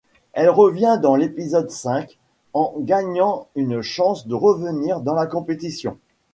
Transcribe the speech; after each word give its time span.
Elle 0.33 0.49
revient 0.49 0.97
dans 0.99 1.15
l'épisode 1.15 1.69
cinq 1.69 2.17
en 2.53 2.73
gagnant 2.79 3.45
une 3.55 3.83
chance 3.83 4.25
de 4.25 4.33
revenir 4.33 4.99
dans 5.01 5.13
la 5.13 5.27
compétition. 5.27 5.95